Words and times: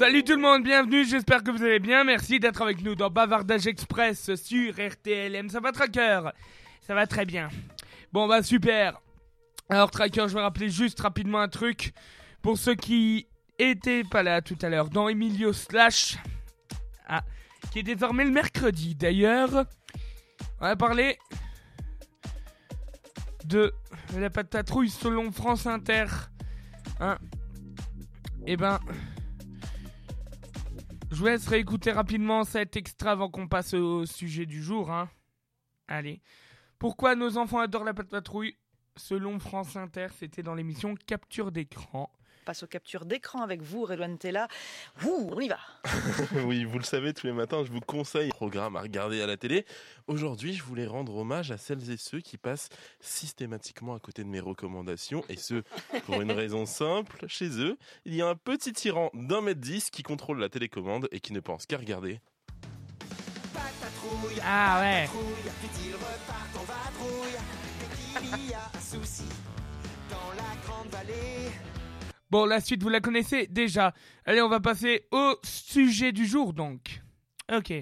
Salut 0.00 0.24
tout 0.24 0.32
le 0.32 0.40
monde, 0.40 0.64
bienvenue, 0.64 1.04
j'espère 1.04 1.42
que 1.42 1.50
vous 1.50 1.62
allez 1.62 1.78
bien. 1.78 2.04
Merci 2.04 2.40
d'être 2.40 2.62
avec 2.62 2.82
nous 2.82 2.94
dans 2.94 3.10
Bavardage 3.10 3.66
Express 3.66 4.34
sur 4.34 4.72
RTLM. 4.72 5.50
Ça 5.50 5.60
va, 5.60 5.72
Tracker? 5.72 6.22
Ça 6.80 6.94
va 6.94 7.06
très 7.06 7.26
bien. 7.26 7.50
Bon, 8.10 8.26
bah 8.26 8.42
super. 8.42 8.98
Alors, 9.68 9.90
Tracker, 9.90 10.26
je 10.26 10.32
vais 10.32 10.40
rappeler 10.40 10.70
juste 10.70 10.98
rapidement 11.00 11.40
un 11.40 11.48
truc. 11.48 11.92
Pour 12.40 12.56
ceux 12.56 12.76
qui 12.76 13.26
étaient 13.58 14.02
pas 14.02 14.22
là 14.22 14.40
tout 14.40 14.56
à 14.62 14.70
l'heure, 14.70 14.88
dans 14.88 15.06
Emilio 15.06 15.52
Slash, 15.52 16.16
ah, 17.06 17.20
qui 17.70 17.80
est 17.80 17.82
désormais 17.82 18.24
le 18.24 18.30
mercredi 18.30 18.94
d'ailleurs, 18.94 19.66
on 20.62 20.64
va 20.64 20.76
parler 20.76 21.18
de 23.44 23.70
la 24.16 24.30
patatrouille 24.30 24.88
selon 24.88 25.30
France 25.30 25.66
Inter. 25.66 26.06
Hein 27.00 27.18
Eh 28.46 28.56
ben, 28.56 28.80
je 31.10 31.16
vous 31.16 31.26
laisse 31.26 31.48
réécouter 31.48 31.90
rapidement 31.90 32.44
cet 32.44 32.76
extra 32.76 33.12
avant 33.12 33.28
qu'on 33.28 33.48
passe 33.48 33.74
au 33.74 34.06
sujet 34.06 34.46
du 34.46 34.62
jour. 34.62 34.90
Hein. 34.90 35.10
Allez. 35.88 36.20
Pourquoi 36.78 37.16
nos 37.16 37.36
enfants 37.36 37.58
adorent 37.58 37.84
la 37.84 37.94
patrouille? 37.94 38.56
Selon 38.96 39.38
France 39.38 39.76
Inter, 39.76 40.08
c'était 40.16 40.42
dans 40.42 40.54
l'émission 40.54 40.94
Capture 40.94 41.52
d'écran 41.52 42.10
passe 42.44 42.62
aux 42.62 42.66
captures 42.66 43.04
d'écran 43.04 43.42
avec 43.42 43.62
vous, 43.62 43.84
Redouane 43.84 44.18
Tella. 44.18 44.48
Ouh, 45.04 45.30
on 45.32 45.40
y 45.40 45.48
va 45.48 45.58
Oui, 46.44 46.64
vous 46.64 46.78
le 46.78 46.84
savez, 46.84 47.12
tous 47.12 47.26
les 47.26 47.32
matins, 47.32 47.62
je 47.64 47.70
vous 47.70 47.80
conseille 47.80 48.28
un 48.28 48.30
programme 48.30 48.76
à 48.76 48.80
regarder 48.80 49.22
à 49.22 49.26
la 49.26 49.36
télé. 49.36 49.64
Aujourd'hui, 50.06 50.54
je 50.54 50.62
voulais 50.62 50.86
rendre 50.86 51.16
hommage 51.16 51.50
à 51.50 51.58
celles 51.58 51.90
et 51.90 51.96
ceux 51.96 52.20
qui 52.20 52.36
passent 52.38 52.68
systématiquement 53.00 53.94
à 53.94 54.00
côté 54.00 54.24
de 54.24 54.28
mes 54.28 54.40
recommandations, 54.40 55.24
et 55.28 55.36
ce, 55.36 55.62
pour 56.04 56.20
une 56.20 56.32
raison 56.32 56.66
simple. 56.66 57.24
Chez 57.28 57.60
eux, 57.60 57.78
il 58.04 58.14
y 58.14 58.22
a 58.22 58.28
un 58.28 58.34
petit 58.34 58.72
tyran 58.72 59.10
d'un 59.14 59.40
mètre 59.40 59.60
dix 59.60 59.90
qui 59.90 60.02
contrôle 60.02 60.38
la 60.38 60.48
télécommande 60.48 61.08
et 61.12 61.20
qui 61.20 61.32
ne 61.32 61.40
pense 61.40 61.66
qu'à 61.66 61.78
regarder. 61.78 62.20
Ah 64.42 64.80
ouais 64.80 65.08
Bon, 72.30 72.44
la 72.44 72.60
suite, 72.60 72.82
vous 72.82 72.88
la 72.88 73.00
connaissez 73.00 73.48
déjà. 73.48 73.92
Allez, 74.24 74.40
on 74.40 74.48
va 74.48 74.60
passer 74.60 75.06
au 75.10 75.36
sujet 75.42 76.12
du 76.12 76.26
jour, 76.26 76.52
donc. 76.52 77.02
Ok. 77.52 77.72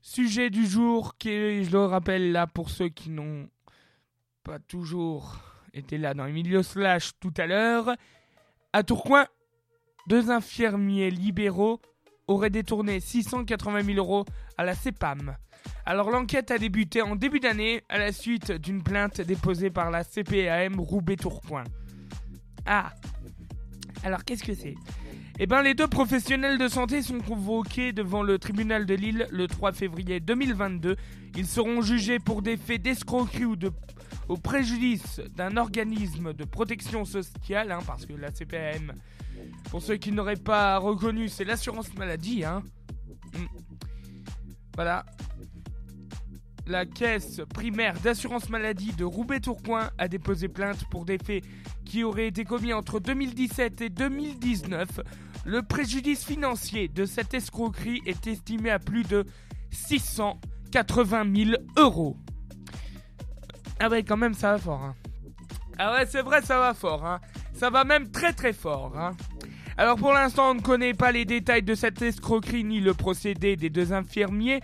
Sujet 0.00 0.48
du 0.48 0.66
jour 0.66 1.16
qui, 1.18 1.64
je 1.64 1.70
le 1.70 1.84
rappelle 1.84 2.32
là, 2.32 2.46
pour 2.46 2.70
ceux 2.70 2.88
qui 2.88 3.10
n'ont 3.10 3.48
pas 4.42 4.58
toujours 4.58 5.36
été 5.74 5.98
là 5.98 6.14
dans 6.14 6.24
les 6.24 6.32
milieux 6.32 6.62
slash 6.62 7.10
tout 7.20 7.34
à 7.36 7.46
l'heure. 7.46 7.94
À 8.72 8.82
Tourcoing, 8.82 9.26
deux 10.06 10.30
infirmiers 10.30 11.10
libéraux 11.10 11.80
auraient 12.26 12.50
détourné 12.50 13.00
680 13.00 13.82
000 13.82 13.98
euros 13.98 14.24
à 14.56 14.64
la 14.64 14.74
CEPAM. 14.74 15.36
Alors 15.84 16.10
l'enquête 16.10 16.50
a 16.50 16.58
débuté 16.58 17.02
en 17.02 17.16
début 17.16 17.40
d'année 17.40 17.82
à 17.88 17.98
la 17.98 18.12
suite 18.12 18.52
d'une 18.52 18.82
plainte 18.82 19.20
déposée 19.20 19.70
par 19.70 19.90
la 19.90 20.04
CPAM 20.04 20.80
Roubaix-Tourcoing. 20.80 21.64
Ah, 22.64 22.92
alors 24.04 24.24
qu'est-ce 24.24 24.44
que 24.44 24.54
c'est? 24.54 24.74
Eh 25.40 25.46
bien, 25.46 25.62
les 25.62 25.74
deux 25.74 25.86
professionnels 25.86 26.58
de 26.58 26.66
santé 26.66 27.02
sont 27.02 27.20
convoqués 27.20 27.92
devant 27.92 28.22
le 28.22 28.38
tribunal 28.38 28.86
de 28.86 28.94
Lille 28.94 29.28
le 29.30 29.46
3 29.46 29.72
février 29.72 30.18
2022. 30.18 30.96
Ils 31.36 31.46
seront 31.46 31.80
jugés 31.80 32.18
pour 32.18 32.42
des 32.42 32.56
faits 32.56 32.82
d'escroquerie 32.82 33.44
ou 33.44 33.56
de 33.56 33.70
au 34.28 34.36
préjudice 34.36 35.20
d'un 35.36 35.56
organisme 35.56 36.34
de 36.34 36.44
protection 36.44 37.04
sociale, 37.04 37.72
hein, 37.72 37.78
parce 37.86 38.04
que 38.04 38.12
la 38.12 38.30
CPAM, 38.30 38.92
pour 39.70 39.80
ceux 39.80 39.96
qui 39.96 40.12
n'auraient 40.12 40.36
pas 40.36 40.76
reconnu, 40.78 41.28
c'est 41.28 41.44
l'assurance 41.44 41.94
maladie. 41.94 42.44
Hein. 42.44 42.62
Hmm. 43.32 43.46
Voilà. 44.74 45.06
La 46.68 46.84
caisse 46.84 47.40
primaire 47.54 47.98
d'assurance 48.00 48.50
maladie 48.50 48.92
de 48.92 49.02
Roubaix-Tourcoing 49.02 49.88
a 49.96 50.06
déposé 50.06 50.48
plainte 50.48 50.84
pour 50.90 51.06
des 51.06 51.16
faits 51.16 51.42
qui 51.86 52.04
auraient 52.04 52.26
été 52.26 52.44
commis 52.44 52.74
entre 52.74 53.00
2017 53.00 53.80
et 53.80 53.88
2019. 53.88 55.00
Le 55.46 55.62
préjudice 55.62 56.26
financier 56.26 56.88
de 56.88 57.06
cette 57.06 57.32
escroquerie 57.32 58.02
est 58.04 58.26
estimé 58.26 58.68
à 58.68 58.78
plus 58.78 59.02
de 59.04 59.24
680 59.70 61.34
000 61.34 61.56
euros. 61.78 62.18
Ah 63.80 63.88
ouais, 63.88 64.02
quand 64.02 64.18
même, 64.18 64.34
ça 64.34 64.52
va 64.52 64.58
fort. 64.58 64.82
Hein. 64.82 64.94
Ah 65.78 65.94
ouais, 65.94 66.04
c'est 66.04 66.22
vrai, 66.22 66.42
ça 66.42 66.58
va 66.58 66.74
fort. 66.74 67.06
Hein. 67.06 67.18
Ça 67.54 67.70
va 67.70 67.84
même 67.84 68.10
très 68.10 68.34
très 68.34 68.52
fort. 68.52 68.92
Hein. 68.94 69.16
Alors 69.78 69.96
pour 69.96 70.12
l'instant, 70.12 70.50
on 70.50 70.54
ne 70.54 70.60
connaît 70.60 70.92
pas 70.92 71.12
les 71.12 71.24
détails 71.24 71.62
de 71.62 71.74
cette 71.76 72.02
escroquerie 72.02 72.64
ni 72.64 72.80
le 72.80 72.94
procédé 72.94 73.56
des 73.56 73.70
deux 73.70 73.92
infirmiers. 73.92 74.60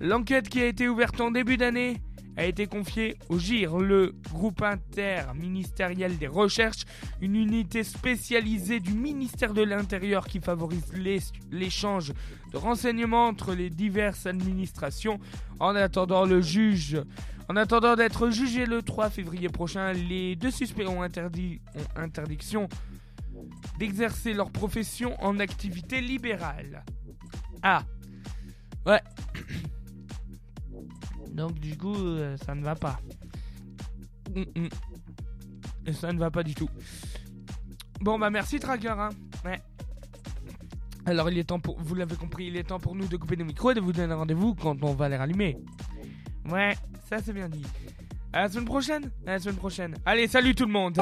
L'enquête 0.00 0.48
qui 0.48 0.60
a 0.60 0.66
été 0.66 0.88
ouverte 0.88 1.20
en 1.20 1.30
début 1.30 1.56
d'année 1.56 2.00
a 2.36 2.44
été 2.44 2.68
confiée 2.68 3.18
au 3.28 3.38
GIR, 3.38 3.78
le 3.78 4.14
groupe 4.32 4.62
interministériel 4.62 6.18
des 6.18 6.28
recherches, 6.28 6.84
une 7.20 7.34
unité 7.34 7.82
spécialisée 7.82 8.78
du 8.78 8.92
ministère 8.92 9.52
de 9.54 9.62
l'Intérieur 9.62 10.28
qui 10.28 10.38
favorise 10.38 10.92
l'échange 11.50 12.12
de 12.52 12.56
renseignements 12.56 13.26
entre 13.26 13.54
les 13.54 13.70
diverses 13.70 14.26
administrations. 14.26 15.18
En 15.58 15.74
attendant 15.74 16.24
le 16.24 16.40
juge, 16.40 17.02
en 17.48 17.56
attendant 17.56 17.96
d'être 17.96 18.30
jugé 18.30 18.66
le 18.66 18.82
3 18.82 19.10
février 19.10 19.48
prochain, 19.48 19.92
les 19.92 20.36
deux 20.36 20.52
suspects 20.52 20.86
ont, 20.86 21.02
interdiction 21.96 22.68
d'exercer 23.80 24.32
leur 24.32 24.50
profession 24.50 25.20
en 25.24 25.40
activité 25.40 26.00
libérale. 26.00 26.84
Ah, 27.62 27.82
ouais. 28.86 29.00
Donc 31.38 31.54
du 31.60 31.78
coup, 31.78 31.94
euh, 31.94 32.36
ça 32.44 32.54
ne 32.56 32.64
va 32.64 32.74
pas. 32.74 32.98
Ça 35.92 36.12
ne 36.12 36.18
va 36.18 36.32
pas 36.32 36.42
du 36.42 36.54
tout. 36.54 36.68
Bon 38.00 38.18
bah 38.18 38.28
merci 38.28 38.58
Tracker. 38.58 38.88
Hein. 38.88 39.10
Ouais. 39.44 39.60
Alors 41.06 41.30
il 41.30 41.38
est 41.38 41.44
temps 41.44 41.60
pour, 41.60 41.80
vous 41.80 41.94
l'avez 41.94 42.16
compris, 42.16 42.46
il 42.46 42.56
est 42.56 42.64
temps 42.64 42.80
pour 42.80 42.96
nous 42.96 43.06
de 43.06 43.16
couper 43.16 43.36
nos 43.36 43.44
micros 43.44 43.70
et 43.70 43.74
de 43.74 43.80
vous 43.80 43.92
donner 43.92 44.12
rendez-vous 44.12 44.56
quand 44.56 44.82
on 44.82 44.94
va 44.94 45.08
les 45.08 45.16
rallumer. 45.16 45.56
Ouais, 46.50 46.76
ça 47.08 47.18
c'est 47.22 47.32
bien 47.32 47.48
dit. 47.48 47.64
À 48.32 48.42
la 48.42 48.48
semaine 48.48 48.66
prochaine. 48.66 49.10
À 49.24 49.32
la 49.32 49.38
semaine 49.38 49.56
prochaine. 49.56 49.94
Allez, 50.04 50.26
salut 50.26 50.56
tout 50.56 50.66
le 50.66 50.72
monde. 50.72 51.00